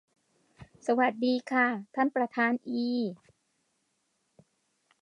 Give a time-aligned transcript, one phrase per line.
[0.87, 2.87] สวัสดีค่ะ ท่านประธานอี